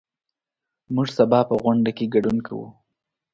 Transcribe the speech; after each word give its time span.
موږ 0.93 1.07
سبا 1.17 1.39
په 1.49 1.55
غونډه 1.63 1.91
کې 1.97 2.05
ګډون 2.13 2.37
کوو. 2.47 2.67